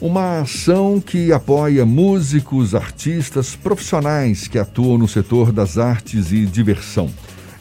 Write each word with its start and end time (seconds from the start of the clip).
Uma 0.00 0.40
ação 0.40 1.00
que 1.00 1.32
apoia 1.32 1.86
músicos, 1.86 2.74
artistas, 2.74 3.54
profissionais 3.54 4.48
que 4.48 4.58
atuam 4.58 4.98
no 4.98 5.08
setor 5.08 5.52
das 5.52 5.78
artes 5.78 6.32
e 6.32 6.44
diversão. 6.44 7.08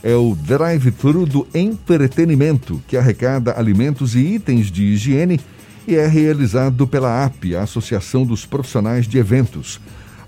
É 0.02 0.16
o 0.16 0.36
Drive-Thru 0.36 1.26
do 1.26 1.48
Entretenimento, 1.54 2.82
que 2.88 2.98
arrecada 2.98 3.58
alimentos 3.58 4.16
e 4.16 4.20
itens 4.20 4.70
de 4.70 4.84
higiene 4.84 5.40
e 5.88 5.96
é 5.96 6.08
realizado 6.08 6.88
pela 6.88 7.24
AP, 7.24 7.56
a 7.58 7.62
Associação 7.62 8.26
dos 8.26 8.46
Profissionais 8.46 9.08
de 9.08 9.18
Eventos. 9.18 9.80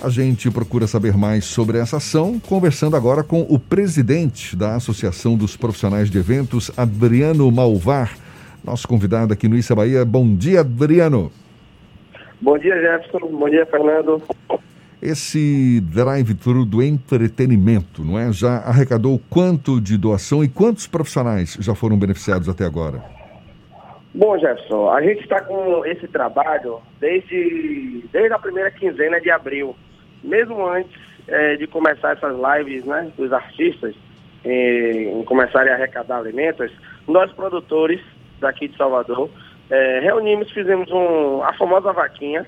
A 0.01 0.09
gente 0.09 0.49
procura 0.51 0.87
saber 0.87 1.17
mais 1.17 1.45
sobre 1.45 1.79
essa 1.79 1.97
ação, 1.97 2.39
conversando 2.39 2.95
agora 2.95 3.23
com 3.23 3.41
o 3.49 3.57
presidente 3.57 4.55
da 4.55 4.75
Associação 4.75 5.35
dos 5.35 5.57
Profissionais 5.57 6.09
de 6.09 6.17
Eventos, 6.17 6.69
Adriano 6.77 7.51
Malvar, 7.51 8.15
nosso 8.63 8.87
convidado 8.87 9.33
aqui 9.33 9.47
no 9.47 9.57
Issa 9.57 9.75
Bahia. 9.75 10.05
Bom 10.05 10.35
dia, 10.35 10.61
Adriano. 10.61 11.31
Bom 12.41 12.57
dia, 12.57 12.79
Jefferson. 12.79 13.27
Bom 13.27 13.49
dia, 13.49 13.66
Fernando. 13.66 14.21
Esse 15.02 15.81
drive-thru 15.81 16.66
do 16.66 16.81
entretenimento, 16.81 18.03
não 18.03 18.17
é? 18.17 18.31
Já 18.31 18.58
arrecadou 18.58 19.20
quanto 19.30 19.80
de 19.80 19.98
doação 19.98 20.44
e 20.44 20.49
quantos 20.49 20.88
profissionais 20.88 21.58
já 21.59 21.75
foram 21.75 21.98
beneficiados 21.98 22.49
até 22.49 22.66
agora? 22.66 23.03
Bom, 24.13 24.38
Jefferson, 24.39 24.89
a 24.89 25.02
gente 25.02 25.21
está 25.21 25.41
com 25.41 25.85
esse 25.85 26.08
trabalho 26.08 26.80
desde, 26.99 28.03
desde 28.11 28.34
a 28.34 28.39
primeira 28.39 28.72
quinzena 28.72 29.20
de 29.20 29.30
abril. 29.30 29.75
Mesmo 30.23 30.66
antes 30.67 30.97
é, 31.27 31.55
de 31.58 31.67
começar 31.67 32.13
essas 32.13 32.36
lives 32.36 32.86
né, 32.86 33.11
dos 33.17 33.31
artistas, 33.31 33.94
em, 34.44 35.20
em 35.20 35.23
começarem 35.25 35.72
a 35.72 35.75
arrecadar 35.75 36.17
alimentos, 36.17 36.72
nós 37.08 37.31
produtores 37.33 37.99
daqui 38.39 38.67
de 38.67 38.77
Salvador 38.77 39.30
é, 39.69 39.99
reunimos, 39.99 40.51
fizemos 40.51 40.89
um, 40.91 41.43
a 41.43 41.53
famosa 41.53 41.91
vaquinha 41.91 42.45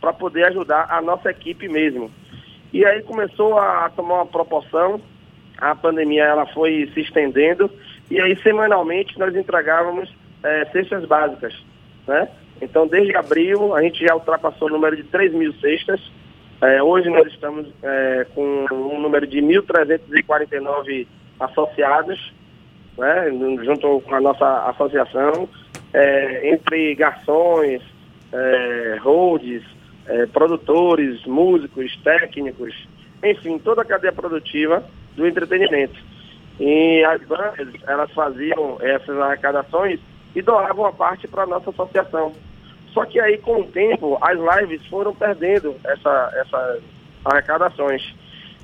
para 0.00 0.12
poder 0.12 0.44
ajudar 0.44 0.86
a 0.90 1.00
nossa 1.00 1.30
equipe 1.30 1.68
mesmo. 1.68 2.10
E 2.72 2.84
aí 2.84 3.02
começou 3.02 3.58
a 3.58 3.90
tomar 3.90 4.16
uma 4.16 4.26
proporção, 4.26 5.00
a 5.56 5.74
pandemia 5.74 6.24
ela 6.24 6.46
foi 6.46 6.90
se 6.92 7.00
estendendo, 7.00 7.70
e 8.10 8.20
aí 8.20 8.36
semanalmente 8.42 9.18
nós 9.18 9.34
entregávamos 9.34 10.14
é, 10.42 10.66
cestas 10.66 11.04
básicas, 11.06 11.54
né? 12.06 12.28
Então, 12.60 12.86
desde 12.86 13.16
abril, 13.16 13.74
a 13.74 13.82
gente 13.82 14.04
já 14.04 14.14
ultrapassou 14.14 14.68
o 14.68 14.72
número 14.72 14.96
de 14.96 15.04
3 15.04 15.32
mil 15.32 15.52
cestas. 15.54 16.00
É, 16.60 16.82
hoje 16.82 17.08
nós 17.08 17.26
estamos 17.28 17.68
é, 17.82 18.26
com 18.34 18.66
um 18.72 19.00
número 19.00 19.26
de 19.26 19.38
1.349 19.38 21.06
associados, 21.38 22.32
né, 22.98 23.30
junto 23.62 24.00
com 24.00 24.14
a 24.14 24.20
nossa 24.20 24.68
associação 24.70 25.48
é, 25.92 26.50
entre 26.50 26.94
garçons, 26.94 27.82
é, 28.32 28.98
holds, 29.00 29.62
é, 30.06 30.26
produtores, 30.26 31.24
músicos, 31.26 31.96
técnicos, 32.02 32.88
enfim, 33.22 33.58
toda 33.58 33.82
a 33.82 33.84
cadeia 33.84 34.12
produtiva 34.12 34.84
do 35.16 35.26
entretenimento. 35.26 35.98
E 36.60 37.04
as 37.04 37.22
bandas, 37.22 37.68
elas 37.86 38.10
faziam 38.12 38.78
essas 38.80 39.16
arrecadações 39.18 40.00
e 40.34 40.42
doavam 40.42 40.86
a 40.86 40.92
parte 40.92 41.28
para 41.28 41.44
a 41.44 41.46
nossa 41.46 41.70
associação. 41.70 42.32
Só 42.92 43.04
que 43.04 43.20
aí, 43.20 43.38
com 43.38 43.60
o 43.60 43.64
tempo, 43.64 44.18
as 44.20 44.38
lives 44.38 44.84
foram 44.86 45.14
perdendo 45.14 45.76
essa, 45.84 46.32
essas 46.34 46.82
arrecadações. 47.24 48.14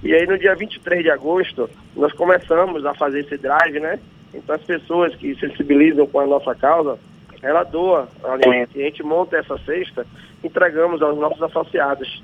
E 0.02 0.12
aí, 0.12 0.26
no 0.26 0.38
dia 0.38 0.54
23 0.54 1.02
de 1.02 1.10
agosto, 1.10 1.68
nós 1.96 2.12
começamos 2.12 2.84
a 2.84 2.94
fazer 2.94 3.20
esse 3.20 3.36
drive, 3.36 3.80
né? 3.80 3.98
Então, 4.32 4.54
as 4.54 4.62
pessoas 4.62 5.14
que 5.14 5.34
sensibilizam 5.36 6.06
com 6.06 6.20
a 6.20 6.26
nossa 6.26 6.54
causa, 6.54 6.98
ela 7.44 7.62
doa 7.62 8.08
alimento. 8.24 8.76
E 8.76 8.82
a 8.82 8.86
gente 8.86 9.02
monta 9.02 9.36
essa 9.36 9.58
cesta, 9.58 10.06
entregamos 10.42 11.02
aos 11.02 11.18
nossos 11.18 11.42
associados. 11.42 12.22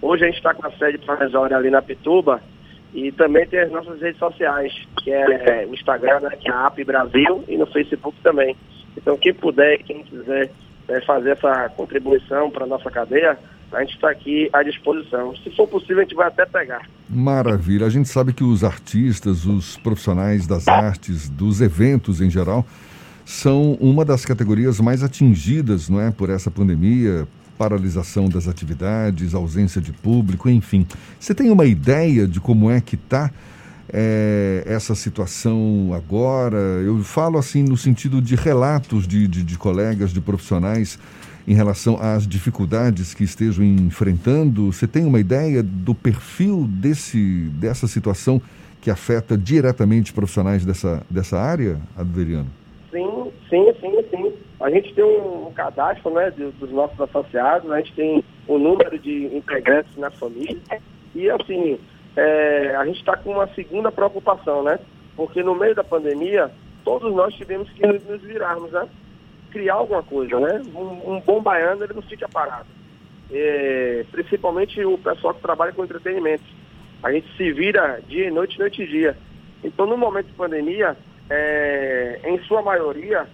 Hoje 0.00 0.24
a 0.24 0.26
gente 0.26 0.38
está 0.38 0.54
com 0.54 0.66
a 0.66 0.70
sede 0.72 0.98
provisória 0.98 1.56
ali 1.56 1.70
na 1.70 1.82
Pituba 1.82 2.40
e 2.94 3.12
também 3.12 3.46
tem 3.46 3.60
as 3.60 3.70
nossas 3.70 4.00
redes 4.00 4.18
sociais, 4.18 4.72
que 5.02 5.12
é 5.12 5.66
o 5.68 5.74
Instagram, 5.74 6.20
né, 6.20 6.30
que 6.40 6.48
é 6.48 6.52
a 6.52 6.66
AP 6.66 6.84
Brasil, 6.84 7.44
e 7.46 7.58
no 7.58 7.66
Facebook 7.66 8.16
também. 8.22 8.56
Então 8.96 9.16
quem 9.18 9.34
puder, 9.34 9.78
quem 9.82 10.02
quiser 10.02 10.50
é, 10.88 11.00
fazer 11.02 11.30
essa 11.30 11.68
contribuição 11.76 12.50
para 12.50 12.64
a 12.64 12.66
nossa 12.68 12.90
cadeia, 12.90 13.38
a 13.70 13.80
gente 13.80 13.96
está 13.96 14.08
aqui 14.10 14.48
à 14.50 14.62
disposição. 14.62 15.36
Se 15.36 15.54
for 15.54 15.68
possível, 15.68 15.98
a 15.98 16.02
gente 16.02 16.14
vai 16.14 16.28
até 16.28 16.46
pegar. 16.46 16.88
Maravilha. 17.06 17.84
A 17.84 17.90
gente 17.90 18.08
sabe 18.08 18.32
que 18.32 18.42
os 18.42 18.64
artistas, 18.64 19.44
os 19.44 19.76
profissionais 19.76 20.46
das 20.46 20.66
artes, 20.66 21.28
dos 21.28 21.60
eventos 21.60 22.22
em 22.22 22.30
geral, 22.30 22.64
são 23.28 23.74
uma 23.74 24.06
das 24.06 24.24
categorias 24.24 24.80
mais 24.80 25.02
atingidas 25.02 25.90
não 25.90 26.00
é, 26.00 26.10
por 26.10 26.30
essa 26.30 26.50
pandemia, 26.50 27.28
paralisação 27.58 28.26
das 28.26 28.48
atividades, 28.48 29.34
ausência 29.34 29.82
de 29.82 29.92
público, 29.92 30.48
enfim. 30.48 30.86
Você 31.20 31.34
tem 31.34 31.50
uma 31.50 31.66
ideia 31.66 32.26
de 32.26 32.40
como 32.40 32.70
é 32.70 32.80
que 32.80 32.94
está 32.94 33.30
é, 33.92 34.62
essa 34.64 34.94
situação 34.94 35.90
agora? 35.94 36.56
Eu 36.56 37.04
falo 37.04 37.36
assim 37.36 37.62
no 37.62 37.76
sentido 37.76 38.22
de 38.22 38.34
relatos 38.34 39.06
de, 39.06 39.28
de, 39.28 39.44
de 39.44 39.58
colegas, 39.58 40.10
de 40.10 40.22
profissionais 40.22 40.98
em 41.46 41.52
relação 41.52 41.98
às 42.00 42.26
dificuldades 42.26 43.12
que 43.12 43.24
estejam 43.24 43.62
enfrentando. 43.62 44.72
Você 44.72 44.86
tem 44.86 45.04
uma 45.04 45.20
ideia 45.20 45.62
do 45.62 45.94
perfil 45.94 46.66
desse, 46.66 47.50
dessa 47.60 47.86
situação 47.86 48.40
que 48.80 48.90
afeta 48.90 49.36
diretamente 49.36 50.14
profissionais 50.14 50.64
dessa, 50.64 51.02
dessa 51.10 51.38
área, 51.38 51.78
Adriano? 51.94 52.48
Sim, 52.90 53.30
sim, 53.48 53.72
sim, 53.80 54.04
sim. 54.10 54.32
A 54.60 54.70
gente 54.70 54.92
tem 54.92 55.04
um, 55.04 55.52
cadastro 55.52 56.10
né, 56.10 56.30
dos 56.32 56.70
nossos 56.70 57.00
associados, 57.00 57.70
a 57.70 57.78
gente 57.78 57.92
tem 57.94 58.24
o 58.46 58.56
um 58.56 58.58
número 58.58 58.98
de 58.98 59.26
integrantes 59.26 59.96
na 59.96 60.10
família 60.10 60.58
e 61.14 61.30
assim, 61.30 61.78
é, 62.16 62.74
a 62.76 62.84
gente 62.84 62.98
está 62.98 63.16
com 63.16 63.32
uma 63.32 63.46
segunda 63.54 63.92
preocupação, 63.92 64.62
né? 64.64 64.78
Porque 65.14 65.42
no 65.42 65.54
meio 65.54 65.74
da 65.74 65.84
pandemia, 65.84 66.50
todos 66.84 67.14
nós 67.14 67.34
tivemos 67.34 67.70
que 67.70 67.86
nos 67.86 68.22
virarmos, 68.22 68.72
né? 68.72 68.88
Criar 69.50 69.74
alguma 69.74 70.02
coisa, 70.02 70.38
né? 70.40 70.62
Um, 70.74 71.14
um 71.14 71.20
bom 71.20 71.40
baiano, 71.40 71.84
ele 71.84 71.94
não 71.94 72.02
fica 72.02 72.28
parado. 72.28 72.66
É, 73.30 74.04
principalmente 74.10 74.84
o 74.84 74.98
pessoal 74.98 75.34
que 75.34 75.42
trabalha 75.42 75.72
com 75.72 75.84
entretenimento. 75.84 76.44
A 77.02 77.12
gente 77.12 77.28
se 77.36 77.52
vira 77.52 78.00
dia 78.08 78.26
e 78.26 78.30
noite, 78.30 78.58
noite 78.58 78.82
e 78.82 78.88
dia. 78.88 79.16
Então, 79.62 79.86
no 79.86 79.96
momento 79.96 80.26
de 80.26 80.32
pandemia, 80.32 80.96
é, 81.30 82.20
em 82.24 82.38
sua 82.44 82.62
maioria, 82.62 83.28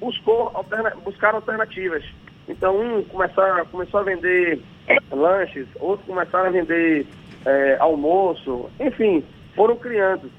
buscou 0.00 0.50
alterna 0.54 0.92
buscar 1.04 1.34
alternativas. 1.34 2.04
Então, 2.48 2.80
um 2.80 3.02
começar, 3.04 3.64
começou 3.66 4.00
a 4.00 4.04
vender 4.04 4.60
lanches, 5.10 5.66
outro 5.80 6.06
começaram 6.06 6.46
a 6.46 6.50
vender 6.50 7.06
é, 7.44 7.76
almoço, 7.78 8.70
enfim, 8.80 9.22
foram 9.54 9.76
criando. 9.76 10.30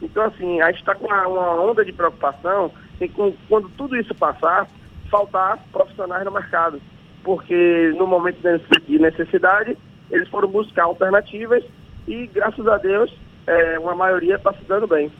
Então, 0.00 0.24
assim, 0.24 0.60
a 0.60 0.70
gente 0.70 0.80
está 0.80 0.94
com 0.94 1.06
uma, 1.06 1.26
uma, 1.26 1.60
onda 1.60 1.84
de 1.84 1.92
preocupação 1.92 2.70
em 3.00 3.08
com, 3.08 3.32
quando 3.48 3.68
tudo 3.70 3.96
isso 3.96 4.14
passar, 4.14 4.68
faltar 5.10 5.58
profissionais 5.72 6.24
no 6.24 6.30
mercado. 6.30 6.80
Porque 7.24 7.92
no 7.96 8.06
momento 8.06 8.38
de 8.86 8.98
necessidade, 8.98 9.76
eles 10.10 10.28
foram 10.28 10.48
buscar 10.48 10.84
alternativas 10.84 11.64
e, 12.06 12.26
graças 12.28 12.66
a 12.68 12.76
Deus, 12.76 13.12
é, 13.46 13.78
uma 13.78 13.94
maioria 13.94 14.36
está 14.36 14.52
se 14.52 14.64
dando 14.64 14.86
bem. 14.86 15.10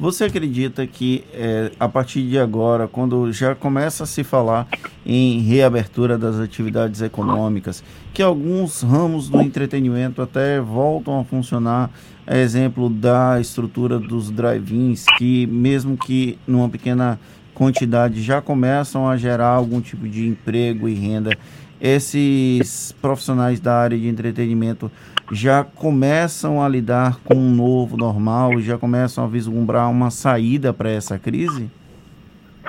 Você 0.00 0.24
acredita 0.24 0.86
que 0.86 1.24
é, 1.34 1.72
a 1.80 1.88
partir 1.88 2.22
de 2.22 2.38
agora, 2.38 2.86
quando 2.86 3.32
já 3.32 3.56
começa 3.56 4.04
a 4.04 4.06
se 4.06 4.22
falar 4.22 4.68
em 5.04 5.40
reabertura 5.40 6.16
das 6.16 6.36
atividades 6.36 7.02
econômicas, 7.02 7.82
que 8.14 8.22
alguns 8.22 8.80
ramos 8.82 9.28
do 9.28 9.40
entretenimento 9.40 10.22
até 10.22 10.60
voltam 10.60 11.18
a 11.18 11.24
funcionar, 11.24 11.90
é 12.24 12.40
exemplo 12.40 12.88
da 12.88 13.40
estrutura 13.40 13.98
dos 13.98 14.30
drive-ins, 14.30 15.04
que 15.18 15.48
mesmo 15.48 15.96
que 15.96 16.38
numa 16.46 16.68
pequena 16.68 17.18
quantidade 17.52 18.22
já 18.22 18.40
começam 18.40 19.08
a 19.08 19.16
gerar 19.16 19.48
algum 19.48 19.80
tipo 19.80 20.06
de 20.06 20.28
emprego 20.28 20.88
e 20.88 20.94
renda, 20.94 21.36
esses 21.80 22.92
profissionais 22.92 23.60
da 23.60 23.74
área 23.74 23.96
de 23.96 24.08
entretenimento 24.08 24.90
já 25.32 25.62
começam 25.62 26.62
a 26.62 26.68
lidar 26.68 27.18
com 27.24 27.34
um 27.34 27.54
novo 27.54 27.96
normal 27.96 28.58
já 28.60 28.78
começam 28.78 29.24
a 29.24 29.26
vislumbrar 29.26 29.90
uma 29.90 30.10
saída 30.10 30.72
para 30.72 30.90
essa 30.90 31.18
crise? 31.18 31.70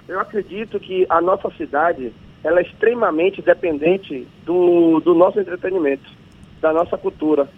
Eu 0.08 0.20
acredito 0.20 0.80
que 0.80 1.06
a 1.10 1.22
nossa 1.22 1.50
cidade 1.52 2.12
ela 2.44 2.60
é 2.60 2.64
extremamente 2.64 3.42
dependente 3.42 4.28
do, 4.46 5.00
do 5.02 5.14
nosso 5.14 5.40
entretenimento, 5.40 6.10
da 6.62 6.72
nossa 6.72 6.98
cultura. 6.98 7.50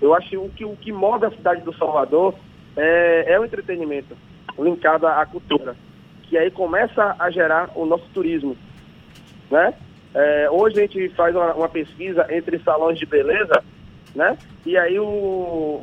Eu 0.00 0.14
acho 0.14 0.28
que 0.28 0.36
o 0.36 0.48
que, 0.48 0.64
o 0.64 0.76
que 0.76 0.92
move 0.92 1.26
a 1.26 1.30
cidade 1.30 1.62
do 1.62 1.74
Salvador 1.76 2.34
é, 2.76 3.32
é 3.32 3.40
o 3.40 3.44
entretenimento, 3.44 4.16
linkado 4.58 5.06
à 5.06 5.24
cultura, 5.26 5.76
que 6.24 6.36
aí 6.36 6.50
começa 6.50 7.14
a 7.18 7.30
gerar 7.30 7.70
o 7.74 7.86
nosso 7.86 8.04
turismo. 8.12 8.56
Né? 9.50 9.74
É, 10.18 10.48
hoje 10.50 10.78
a 10.78 10.82
gente 10.82 11.08
faz 11.10 11.36
uma, 11.36 11.52
uma 11.52 11.68
pesquisa 11.68 12.26
entre 12.30 12.58
salões 12.60 12.98
de 12.98 13.04
beleza 13.04 13.62
né? 14.16 14.36
E 14.64 14.76
aí 14.76 14.98
o, 14.98 15.80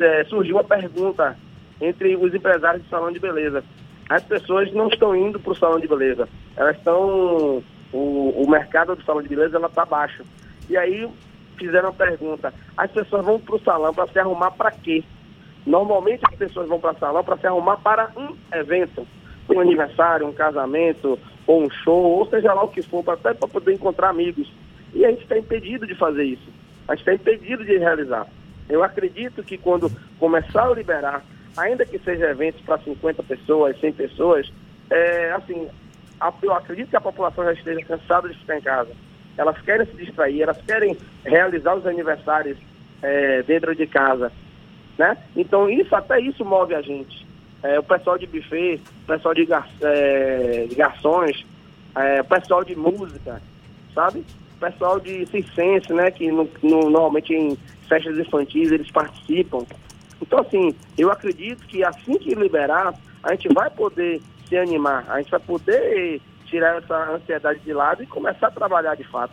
é, 0.00 0.24
surgiu 0.24 0.56
uma 0.56 0.64
pergunta 0.64 1.36
entre 1.80 2.16
os 2.16 2.34
empresários 2.34 2.82
de 2.82 2.90
salão 2.90 3.12
de 3.12 3.20
beleza. 3.20 3.64
As 4.08 4.22
pessoas 4.24 4.72
não 4.72 4.88
estão 4.88 5.14
indo 5.14 5.38
para 5.38 5.52
o 5.52 5.56
salão 5.56 5.80
de 5.80 5.86
beleza, 5.86 6.28
elas 6.56 6.76
estão 6.76 7.62
o, 7.92 8.42
o 8.42 8.50
mercado 8.50 8.94
do 8.94 9.04
salão 9.04 9.22
de 9.22 9.28
beleza 9.28 9.58
está 9.58 9.84
baixo. 9.84 10.24
E 10.68 10.76
aí 10.76 11.08
fizeram 11.56 11.90
a 11.90 11.92
pergunta, 11.92 12.52
as 12.76 12.90
pessoas 12.90 13.24
vão 13.24 13.38
para 13.38 13.54
o 13.54 13.60
salão 13.60 13.94
para 13.94 14.08
se 14.08 14.18
arrumar 14.18 14.50
para 14.50 14.70
quê? 14.72 15.02
Normalmente 15.64 16.22
as 16.30 16.36
pessoas 16.36 16.68
vão 16.68 16.78
para 16.78 16.92
o 16.92 16.98
salão 16.98 17.24
para 17.24 17.38
se 17.38 17.46
arrumar 17.46 17.76
para 17.78 18.10
um 18.16 18.36
evento, 18.52 19.06
um 19.48 19.60
aniversário, 19.60 20.26
um 20.26 20.32
casamento, 20.32 21.18
ou 21.46 21.62
um 21.62 21.70
show, 21.70 22.18
ou 22.18 22.26
seja 22.28 22.52
lá 22.52 22.64
o 22.64 22.68
que 22.68 22.82
for, 22.82 23.04
até 23.08 23.32
para 23.32 23.48
poder 23.48 23.72
encontrar 23.72 24.10
amigos. 24.10 24.50
E 24.94 25.04
a 25.04 25.10
gente 25.10 25.22
está 25.22 25.38
impedido 25.38 25.86
de 25.86 25.94
fazer 25.94 26.24
isso. 26.24 26.48
A 26.88 26.94
gente 26.94 27.08
está 27.08 27.14
impedido 27.14 27.64
de 27.64 27.76
realizar. 27.76 28.26
Eu 28.68 28.82
acredito 28.82 29.42
que 29.42 29.56
quando 29.56 29.90
começar 30.18 30.66
a 30.66 30.74
liberar, 30.74 31.24
ainda 31.56 31.84
que 31.84 31.98
seja 31.98 32.30
eventos 32.30 32.60
para 32.62 32.78
50 32.78 33.22
pessoas, 33.22 33.78
100 33.80 33.92
pessoas, 33.92 34.52
é, 34.90 35.32
assim, 35.32 35.68
eu 36.42 36.52
acredito 36.52 36.90
que 36.90 36.96
a 36.96 37.00
população 37.00 37.44
já 37.44 37.52
esteja 37.52 37.84
cansada 37.84 38.28
de 38.28 38.38
ficar 38.38 38.58
em 38.58 38.62
casa. 38.62 38.90
Elas 39.36 39.60
querem 39.60 39.86
se 39.86 39.96
distrair, 39.96 40.42
elas 40.42 40.60
querem 40.62 40.96
realizar 41.24 41.76
os 41.76 41.86
aniversários 41.86 42.56
é, 43.02 43.42
dentro 43.42 43.74
de 43.74 43.86
casa, 43.86 44.32
né? 44.96 45.16
Então 45.36 45.68
isso 45.68 45.94
até 45.94 46.18
isso 46.20 46.44
move 46.44 46.74
a 46.74 46.80
gente. 46.80 47.26
É, 47.66 47.80
o 47.80 47.82
pessoal 47.82 48.16
de 48.16 48.26
buffet, 48.26 48.80
o 49.02 49.06
pessoal 49.06 49.34
de, 49.34 49.44
gar, 49.44 49.68
é, 49.80 50.66
de 50.68 50.74
garçons, 50.76 51.44
é, 51.96 52.20
o 52.20 52.24
pessoal 52.24 52.62
de 52.62 52.76
música, 52.76 53.42
sabe? 53.92 54.24
O 54.56 54.60
pessoal 54.60 55.00
de 55.00 55.26
circense, 55.26 55.92
né? 55.92 56.10
Que 56.12 56.30
no, 56.30 56.48
no, 56.62 56.88
normalmente 56.90 57.34
em 57.34 57.58
festas 57.88 58.16
infantis 58.18 58.70
eles 58.70 58.90
participam. 58.90 59.66
Então 60.22 60.38
assim, 60.38 60.74
eu 60.96 61.10
acredito 61.10 61.66
que 61.66 61.82
assim 61.82 62.16
que 62.18 62.34
liberar, 62.36 62.94
a 63.22 63.32
gente 63.32 63.52
vai 63.52 63.68
poder 63.68 64.22
se 64.48 64.56
animar, 64.56 65.04
a 65.08 65.18
gente 65.18 65.30
vai 65.32 65.40
poder 65.40 66.20
tirar 66.46 66.78
essa 66.78 67.10
ansiedade 67.10 67.58
de 67.60 67.72
lado 67.72 68.02
e 68.02 68.06
começar 68.06 68.46
a 68.46 68.52
trabalhar 68.52 68.94
de 68.94 69.04
fato. 69.04 69.32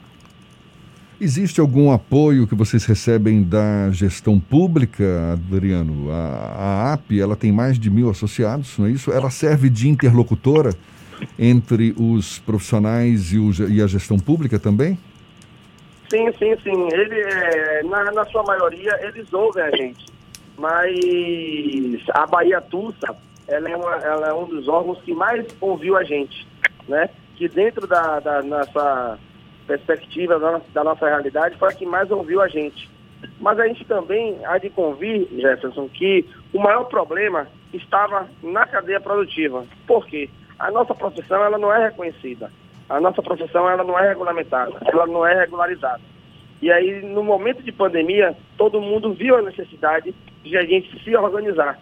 Existe 1.24 1.62
algum 1.62 1.90
apoio 1.90 2.46
que 2.46 2.54
vocês 2.54 2.84
recebem 2.84 3.42
da 3.42 3.90
gestão 3.92 4.38
pública, 4.38 5.32
Adriano? 5.32 6.12
A, 6.12 6.90
a 6.92 6.94
AP 6.94 7.14
ela 7.14 7.34
tem 7.34 7.50
mais 7.50 7.80
de 7.80 7.90
mil 7.90 8.10
associados, 8.10 8.78
não 8.78 8.88
é 8.88 8.90
isso? 8.90 9.10
Ela 9.10 9.30
serve 9.30 9.70
de 9.70 9.88
interlocutora 9.88 10.72
entre 11.40 11.96
os 11.98 12.40
profissionais 12.40 13.32
e, 13.32 13.40
o, 13.40 13.52
e 13.70 13.82
a 13.82 13.88
gestão 13.88 14.20
pública 14.20 14.60
também? 14.60 15.00
Sim, 16.10 16.30
sim, 16.38 16.58
sim. 16.62 16.90
Ele, 16.92 17.22
é, 17.22 17.84
na, 17.84 18.12
na 18.12 18.26
sua 18.26 18.44
maioria, 18.44 18.92
eles 19.08 19.32
ouvem 19.32 19.64
a 19.64 19.72
gente. 19.78 20.06
Mas 20.58 20.94
a 22.14 22.28
Bahia 22.28 22.60
Tussa, 22.60 23.16
ela 23.48 23.70
é, 23.70 23.78
uma, 23.78 23.96
ela 23.96 24.28
é 24.28 24.34
um 24.34 24.46
dos 24.46 24.68
órgãos 24.68 25.02
que 25.04 25.14
mais 25.14 25.46
ouviu 25.62 25.96
a 25.96 26.04
gente, 26.04 26.46
né? 26.86 27.10
Que 27.38 27.48
dentro 27.48 27.88
da, 27.88 28.20
da 28.20 28.44
nossa 28.44 29.18
perspectiva, 29.66 30.40
da, 30.40 30.62
da 30.74 30.84
nossa 30.84 31.08
realidade, 31.08 31.58
foi 31.58 31.70
a 31.70 31.74
que 31.74 31.86
mais 31.86 32.10
ouviu 32.12 32.42
a 32.42 32.48
gente. 32.48 32.90
Mas 33.40 33.60
a 33.60 33.68
gente 33.68 33.86
também 33.86 34.38
há 34.46 34.58
de 34.58 34.70
convir, 34.70 35.28
Jefferson, 35.32 35.88
que 35.88 36.26
o 36.54 36.60
maior 36.60 36.86
problema 36.86 37.48
estava 37.74 38.28
na 38.42 38.66
cadeia 38.66 39.00
produtiva. 39.00 39.66
Por 39.88 40.06
quê? 40.06 40.30
A 40.60 40.70
nossa 40.72 40.94
profissão 40.94 41.44
ela 41.44 41.58
não 41.58 41.74
é 41.74 41.88
reconhecida. 41.88 42.52
A 42.90 43.00
nossa 43.00 43.22
profissão 43.22 43.70
ela 43.70 43.84
não 43.84 43.98
é 43.98 44.10
regulamentada, 44.10 44.74
ela 44.86 45.08
não 45.08 45.26
é 45.26 45.34
regularizada. 45.40 46.02
E 46.62 46.72
aí, 46.72 47.02
no 47.02 47.24
momento 47.24 47.62
de 47.62 47.72
pandemia, 47.72 48.36
todo 48.58 48.80
mundo 48.80 49.14
viu 49.14 49.36
a 49.36 49.42
necessidade 49.42 50.14
de 50.44 50.58
a 50.58 50.64
gente 50.64 51.04
se 51.04 51.16
organizar. 51.16 51.78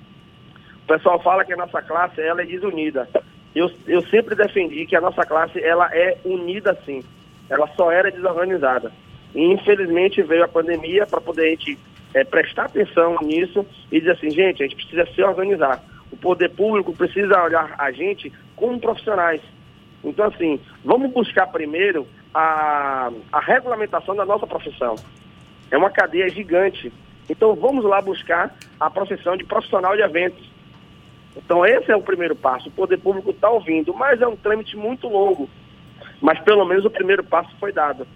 O 0.84 0.88
pessoal 0.88 1.22
fala 1.22 1.46
que 1.46 1.54
a 1.54 1.58
nossa 1.58 1.82
classe 1.82 2.20
ela 2.22 2.42
é 2.42 2.46
desunida. 2.46 3.08
Eu, 3.54 3.70
eu 3.88 4.02
sempre 4.08 4.34
defendi 4.34 4.86
que 4.86 4.96
a 4.96 5.02
nossa 5.02 5.24
classe 5.24 5.64
ela 5.64 5.88
é 5.94 6.18
unida 6.24 6.78
sim. 6.86 7.04
Ela 7.52 7.68
só 7.76 7.92
era 7.92 8.10
desorganizada. 8.10 8.92
E 9.36 9.44
infelizmente 9.44 10.24
veio 10.24 10.44
a 10.44 10.48
pandemia 10.48 11.06
para 11.06 11.20
poder 11.20 11.48
a 11.48 11.50
gente 11.50 11.78
é, 12.14 12.24
prestar 12.24 12.66
atenção 12.66 13.18
nisso 13.22 13.66
e 13.92 14.00
dizer 14.00 14.14
assim, 14.14 14.30
gente, 14.32 14.64
a 14.64 14.68
gente 14.68 14.78
precisa 14.78 15.06
se 15.14 15.22
organizar. 15.22 15.84
O 16.10 16.16
poder 16.18 16.50
público 16.50 16.94
precisa 16.94 17.44
olhar 17.44 17.76
a 17.78 17.92
gente 17.92 18.32
como 18.56 18.80
profissionais. 18.80 19.42
Então, 20.04 20.26
assim, 20.26 20.60
vamos 20.84 21.12
buscar 21.12 21.48
primeiro 21.48 22.08
a, 22.34 23.12
a 23.32 23.40
regulamentação 23.40 24.16
da 24.16 24.26
nossa 24.26 24.48
profissão. 24.48 24.96
É 25.70 25.78
uma 25.78 25.90
cadeia 25.90 26.30
gigante. 26.30 26.92
Então, 27.30 27.54
vamos 27.54 27.84
lá 27.84 28.02
buscar 28.02 28.56
a 28.80 28.90
profissão 28.90 29.36
de 29.38 29.44
profissional 29.44 29.96
de 29.96 30.02
eventos. 30.02 30.50
Então, 31.36 31.66
esse 31.66 31.92
é 31.92 31.96
o 31.96 32.02
primeiro 32.02 32.36
passo. 32.36 32.70
O 32.70 32.72
poder 32.72 32.98
público 32.98 33.32
está 33.32 33.50
ouvindo, 33.50 33.94
mas 33.94 34.22
é 34.22 34.28
um 34.28 34.36
trâmite 34.36 34.76
muito 34.76 35.08
longo. 35.08 35.50
Mas, 36.22 36.40
pelo 36.42 36.66
menos, 36.66 36.86
o 36.86 36.90
primeiro 36.90 37.24
passo 37.24 37.54
foi 37.60 37.72
dado. 37.72 38.08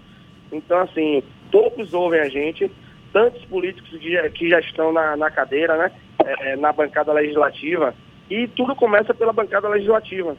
Então, 0.52 0.78
assim, 0.80 1.22
todos 1.50 1.92
ouvem 1.92 2.20
a 2.20 2.28
gente, 2.28 2.70
tantos 3.12 3.44
políticos 3.46 3.90
que 3.98 4.12
já, 4.12 4.28
que 4.30 4.48
já 4.48 4.60
estão 4.60 4.92
na, 4.92 5.16
na 5.16 5.30
cadeira, 5.30 5.76
né, 5.76 5.92
é, 6.24 6.56
na 6.56 6.72
bancada 6.72 7.12
legislativa, 7.12 7.94
e 8.30 8.46
tudo 8.48 8.74
começa 8.76 9.12
pela 9.12 9.32
bancada 9.32 9.68
legislativa. 9.68 10.36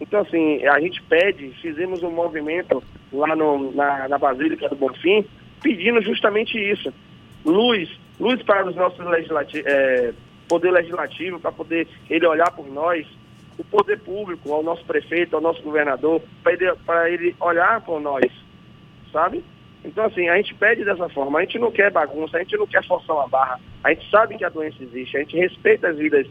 Então, 0.00 0.20
assim, 0.20 0.64
a 0.66 0.78
gente 0.80 1.02
pede, 1.02 1.50
fizemos 1.60 2.02
um 2.02 2.10
movimento 2.10 2.82
lá 3.12 3.34
no, 3.34 3.72
na, 3.72 4.08
na 4.08 4.18
Basílica 4.18 4.68
do 4.68 4.76
Bonfim, 4.76 5.24
pedindo 5.62 6.02
justamente 6.02 6.58
isso. 6.58 6.92
Luz, 7.44 7.88
luz 8.20 8.42
para 8.42 8.66
os 8.66 8.76
nossos 8.76 9.04
legislati 9.06 9.62
é, 9.64 10.12
poder 10.48 10.70
legislativo, 10.70 11.40
para 11.40 11.52
poder 11.52 11.88
ele 12.10 12.26
olhar 12.26 12.50
por 12.52 12.66
nós, 12.66 13.06
o 13.58 13.64
poder 13.64 13.98
público, 14.00 14.52
ao 14.52 14.62
nosso 14.62 14.84
prefeito, 14.84 15.34
ao 15.34 15.42
nosso 15.42 15.62
governador, 15.62 16.22
para 16.42 16.52
ele, 17.10 17.24
ele 17.24 17.36
olhar 17.40 17.80
por 17.80 18.00
nós, 18.00 18.30
sabe? 19.12 19.42
Então, 19.84 20.04
assim, 20.04 20.28
a 20.28 20.36
gente 20.36 20.54
pede 20.54 20.84
dessa 20.84 21.08
forma, 21.08 21.38
a 21.38 21.42
gente 21.42 21.58
não 21.58 21.70
quer 21.70 21.90
bagunça, 21.90 22.36
a 22.36 22.40
gente 22.40 22.56
não 22.56 22.66
quer 22.66 22.84
forçar 22.86 23.16
uma 23.16 23.28
barra, 23.28 23.60
a 23.84 23.90
gente 23.90 24.10
sabe 24.10 24.36
que 24.36 24.44
a 24.44 24.48
doença 24.48 24.82
existe, 24.82 25.16
a 25.16 25.20
gente 25.20 25.36
respeita 25.36 25.88
as 25.88 25.96
vidas 25.96 26.26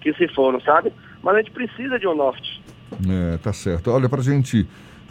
que 0.00 0.12
se 0.14 0.26
foram, 0.28 0.60
sabe? 0.60 0.92
Mas 1.22 1.36
a 1.36 1.38
gente 1.38 1.50
precisa 1.50 1.98
de 1.98 2.06
um 2.06 2.14
norte. 2.14 2.62
É, 3.08 3.38
tá 3.38 3.52
certo. 3.52 3.90
Olha, 3.90 4.08
para 4.08 4.20
a 4.20 4.24
gente 4.24 4.66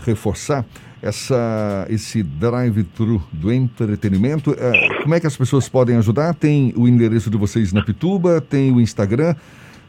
reforçar 0.05 0.65
essa, 1.01 1.85
esse 1.89 2.23
drive-thru 2.23 3.21
do 3.31 3.51
entretenimento, 3.51 4.55
é, 4.57 5.01
como 5.01 5.13
é 5.15 5.19
que 5.19 5.27
as 5.27 5.37
pessoas 5.37 5.69
podem 5.69 5.97
ajudar? 5.97 6.33
Tem 6.33 6.73
o 6.75 6.87
endereço 6.87 7.29
de 7.29 7.37
vocês 7.37 7.71
na 7.71 7.83
Pituba, 7.83 8.41
tem 8.41 8.71
o 8.71 8.81
Instagram. 8.81 9.35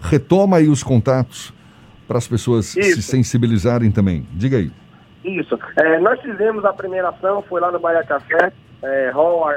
Retoma 0.00 0.58
aí 0.58 0.68
os 0.68 0.82
contatos 0.82 1.52
para 2.06 2.18
as 2.18 2.28
pessoas 2.28 2.76
Isso. 2.76 2.96
se 2.96 3.02
sensibilizarem 3.02 3.90
também. 3.90 4.26
Diga 4.32 4.58
aí. 4.58 4.70
Isso. 5.24 5.58
É, 5.76 5.98
nós 6.00 6.20
fizemos 6.20 6.64
a 6.64 6.72
primeira 6.72 7.08
ação, 7.08 7.42
foi 7.42 7.60
lá 7.60 7.72
no 7.72 7.80
Bahia 7.80 8.04
Café, 8.04 8.52
é, 8.82 9.10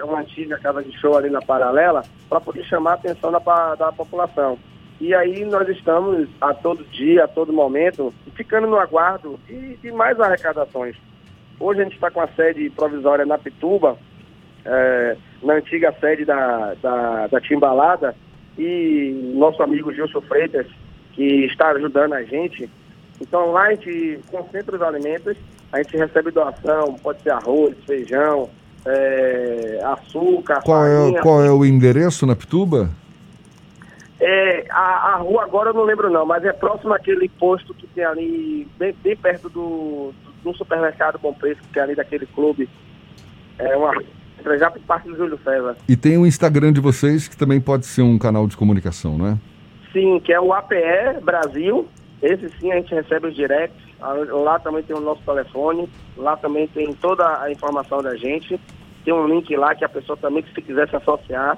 uma 0.04 0.20
antiga 0.20 0.58
casa 0.60 0.82
de 0.82 0.98
show 0.98 1.18
ali 1.18 1.30
na 1.30 1.42
Paralela, 1.42 2.04
para 2.30 2.40
poder 2.40 2.64
chamar 2.64 2.92
a 2.92 2.96
atenção 2.96 3.32
da, 3.32 3.76
da 3.76 3.92
população. 3.92 4.58
E 5.00 5.14
aí 5.14 5.46
nós 5.46 5.68
estamos 5.68 6.28
a 6.42 6.54
todo 6.54 6.84
dia, 6.86 7.26
a 7.26 7.28
todo 7.28 7.54
momento, 7.54 8.14
ficando 8.36 8.68
no 8.68 8.80
aguardo 8.80 9.38
de, 9.48 9.76
de 9.78 9.92
mais 9.92 10.20
arrecadações. 10.20 10.96
Hoje 11.60 11.82
a 11.82 11.84
gente 11.84 11.96
está 11.96 12.10
com 12.10 12.22
a 12.22 12.28
sede 12.30 12.70
provisória 12.70 13.26
na 13.26 13.38
Pituba, 13.38 13.98
é, 14.66 15.18
na 15.44 15.56
antiga 15.56 15.94
sede 16.00 16.24
da, 16.24 16.74
da, 16.82 17.28
da 17.28 17.42
Timbalada, 17.42 18.16
e 18.58 19.34
nosso 19.36 19.62
amigo 19.62 19.94
Gilson 19.94 20.22
Freitas, 20.22 20.66
que 21.18 21.46
está 21.46 21.72
ajudando 21.72 22.14
a 22.14 22.24
gente. 22.24 22.70
Então 23.20 23.52
lá 23.52 23.64
a 23.64 23.70
gente 23.72 24.20
concentra 24.30 24.76
os 24.76 24.82
alimentos, 24.82 25.36
a 25.74 25.82
gente 25.82 25.98
recebe 25.98 26.30
doação, 26.30 26.94
pode 27.02 27.24
ser 27.24 27.32
arroz, 27.32 27.76
feijão, 27.86 28.48
é, 28.86 29.82
açúcar, 29.84 30.62
qual 30.64 30.84
farinha. 30.84 31.20
É, 31.20 31.22
qual 31.22 31.44
é 31.44 31.52
o 31.52 31.66
endereço 31.66 32.28
na 32.28 32.36
Pituba? 32.36 32.92
É, 34.20 34.66
a, 34.70 35.14
a, 35.14 35.16
rua 35.18 35.44
agora 35.44 35.72
eu 35.72 35.74
não 35.74 35.84
lembro 35.84 36.10
não, 36.10 36.26
mas 36.26 36.46
é 36.46 36.54
próximo 36.54 36.94
àquele 36.94 37.28
posto 37.30 37.74
que 37.74 37.86
tem 37.88 38.04
ali, 38.04 38.68
bem, 38.78 38.96
bem 39.04 39.16
perto 39.16 39.50
do, 39.50 40.14
do, 40.24 40.52
do, 40.52 40.58
supermercado 40.58 41.20
Bom 41.20 41.34
Preço, 41.34 41.62
que 41.62 41.68
tem 41.70 41.84
ali 41.84 41.96
daquele 41.96 42.26
clube. 42.28 42.70
É 43.60 43.76
uma 43.76 43.92
já 44.60 44.72
por 44.72 44.82
parte 44.84 45.10
do 45.10 45.18
Júlio 45.18 45.38
César. 45.44 45.76
E 45.90 45.96
tem 45.96 46.18
o 46.18 46.26
Instagram 46.26 46.72
de 46.72 46.80
vocês, 46.80 47.28
que 47.28 47.36
também 47.36 47.60
pode 47.60 47.86
ser 47.86 48.02
um 48.04 48.18
canal 48.18 48.48
de 48.48 48.56
comunicação, 48.56 49.18
não 49.18 49.28
é? 49.28 49.38
Sim, 49.92 50.20
que 50.20 50.34
é 50.34 50.40
o 50.40 50.54
APE 50.54 51.22
Brasil. 51.24 51.88
Esse 52.22 52.50
sim 52.60 52.72
a 52.72 52.76
gente 52.76 52.94
recebe 52.94 53.28
os 53.28 53.36
directs. 53.36 53.78
Lá 54.00 54.60
também 54.60 54.84
tem 54.84 54.96
o 54.96 55.02
nosso 55.02 55.22
telefone. 55.24 55.90
Lá 56.16 56.36
também 56.36 56.68
tem 56.68 56.94
toda 56.94 57.42
a 57.42 57.52
informação 57.52 58.02
da 58.02 58.16
gente. 58.16 58.60
Tem 59.04 59.14
um 59.14 59.28
link 59.28 59.56
lá 59.56 59.74
que 59.76 59.86
a 59.86 59.90
pessoa 59.90 60.18
também, 60.18 60.44
se 60.44 60.62
quiser 60.62 60.90
se 60.90 60.96
associar, 60.96 61.58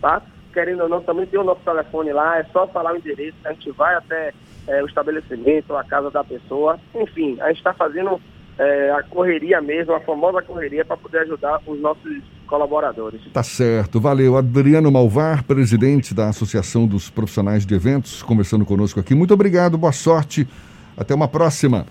tá? 0.00 0.22
querendo 0.56 0.84
ou 0.84 0.88
não, 0.88 1.02
também 1.02 1.26
tem 1.26 1.38
o 1.38 1.44
nosso 1.44 1.60
telefone 1.60 2.14
lá, 2.14 2.38
é 2.38 2.44
só 2.44 2.66
falar 2.66 2.94
o 2.94 2.96
endereço, 2.96 3.36
a 3.44 3.52
gente 3.52 3.70
vai 3.72 3.94
até 3.94 4.32
é, 4.66 4.82
o 4.82 4.86
estabelecimento, 4.86 5.76
a 5.76 5.84
casa 5.84 6.10
da 6.10 6.24
pessoa. 6.24 6.80
Enfim, 6.94 7.36
a 7.42 7.48
gente 7.48 7.58
está 7.58 7.74
fazendo 7.74 8.18
é, 8.58 8.90
a 8.92 9.02
correria 9.02 9.60
mesmo, 9.60 9.92
a 9.92 10.00
famosa 10.00 10.40
correria, 10.40 10.82
para 10.82 10.96
poder 10.96 11.18
ajudar 11.18 11.60
os 11.66 11.78
nossos 11.78 12.22
colaboradores. 12.46 13.20
Tá 13.32 13.42
certo. 13.42 14.00
Valeu. 14.00 14.36
Adriano 14.36 14.90
Malvar, 14.90 15.44
presidente 15.44 16.14
da 16.14 16.28
Associação 16.28 16.86
dos 16.86 17.10
Profissionais 17.10 17.66
de 17.66 17.74
Eventos, 17.74 18.22
conversando 18.22 18.64
conosco 18.64 19.00
aqui. 19.00 19.14
Muito 19.14 19.34
obrigado, 19.34 19.76
boa 19.76 19.92
sorte. 19.92 20.48
Até 20.96 21.14
uma 21.14 21.28
próxima. 21.28 21.86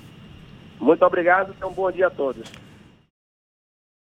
Muito 0.79 1.05
obrigado 1.05 1.53
e 1.59 1.65
um 1.65 1.71
bom 1.71 1.91
dia 1.91 2.07
a 2.07 2.09
todos. 2.09 2.64